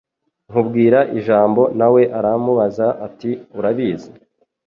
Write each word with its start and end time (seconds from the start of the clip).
nkubwira 0.49 0.99
ijambo 1.19 1.61
na 1.79 1.87
we 1.93 2.01
aramubaza 2.17 2.87
ati 3.07 3.31
urabizi 3.57 4.11